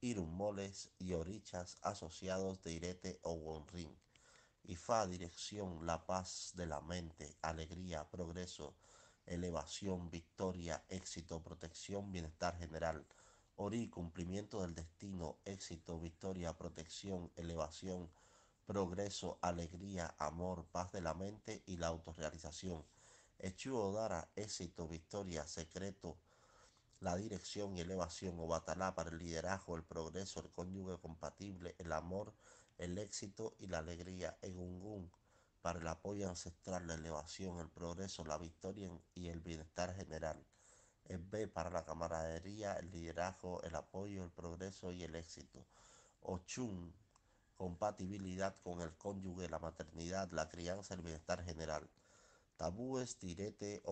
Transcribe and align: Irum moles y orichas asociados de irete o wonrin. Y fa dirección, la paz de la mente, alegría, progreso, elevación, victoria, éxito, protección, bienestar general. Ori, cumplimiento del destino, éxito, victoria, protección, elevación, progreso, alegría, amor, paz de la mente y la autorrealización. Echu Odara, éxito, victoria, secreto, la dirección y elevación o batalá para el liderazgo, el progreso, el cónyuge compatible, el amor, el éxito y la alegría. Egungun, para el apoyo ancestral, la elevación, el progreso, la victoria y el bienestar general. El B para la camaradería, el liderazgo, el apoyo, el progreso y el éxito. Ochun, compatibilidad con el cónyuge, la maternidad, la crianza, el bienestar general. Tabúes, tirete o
Irum 0.00 0.30
moles 0.30 0.92
y 1.00 1.12
orichas 1.14 1.76
asociados 1.82 2.62
de 2.62 2.72
irete 2.72 3.18
o 3.22 3.32
wonrin. 3.32 3.98
Y 4.62 4.76
fa 4.76 5.06
dirección, 5.08 5.84
la 5.84 6.06
paz 6.06 6.52
de 6.54 6.66
la 6.66 6.80
mente, 6.80 7.36
alegría, 7.42 8.08
progreso, 8.08 8.76
elevación, 9.26 10.08
victoria, 10.08 10.84
éxito, 10.88 11.42
protección, 11.42 12.12
bienestar 12.12 12.56
general. 12.58 13.04
Ori, 13.56 13.88
cumplimiento 13.88 14.60
del 14.62 14.76
destino, 14.76 15.40
éxito, 15.44 15.98
victoria, 15.98 16.56
protección, 16.56 17.32
elevación, 17.34 18.08
progreso, 18.66 19.40
alegría, 19.42 20.14
amor, 20.18 20.64
paz 20.70 20.92
de 20.92 21.00
la 21.00 21.14
mente 21.14 21.64
y 21.66 21.76
la 21.76 21.88
autorrealización. 21.88 22.84
Echu 23.40 23.76
Odara, 23.76 24.30
éxito, 24.36 24.86
victoria, 24.86 25.44
secreto, 25.46 26.18
la 27.00 27.16
dirección 27.16 27.76
y 27.76 27.80
elevación 27.80 28.38
o 28.38 28.46
batalá 28.46 28.94
para 28.94 29.10
el 29.10 29.18
liderazgo, 29.18 29.76
el 29.76 29.84
progreso, 29.84 30.40
el 30.40 30.50
cónyuge 30.50 30.98
compatible, 30.98 31.74
el 31.78 31.92
amor, 31.92 32.34
el 32.78 32.98
éxito 32.98 33.54
y 33.58 33.68
la 33.68 33.78
alegría. 33.78 34.36
Egungun, 34.42 35.10
para 35.62 35.80
el 35.80 35.88
apoyo 35.88 36.28
ancestral, 36.28 36.86
la 36.86 36.94
elevación, 36.94 37.58
el 37.60 37.68
progreso, 37.68 38.24
la 38.24 38.38
victoria 38.38 38.90
y 39.14 39.28
el 39.28 39.40
bienestar 39.40 39.94
general. 39.94 40.44
El 41.04 41.18
B 41.18 41.48
para 41.48 41.70
la 41.70 41.84
camaradería, 41.84 42.74
el 42.74 42.90
liderazgo, 42.90 43.62
el 43.62 43.74
apoyo, 43.74 44.24
el 44.24 44.30
progreso 44.30 44.92
y 44.92 45.04
el 45.04 45.14
éxito. 45.14 45.66
Ochun, 46.20 46.94
compatibilidad 47.56 48.54
con 48.62 48.80
el 48.82 48.96
cónyuge, 48.96 49.48
la 49.48 49.58
maternidad, 49.58 50.30
la 50.32 50.48
crianza, 50.48 50.94
el 50.94 51.02
bienestar 51.02 51.44
general. 51.44 51.88
Tabúes, 52.56 53.18
tirete 53.18 53.80
o 53.84 53.86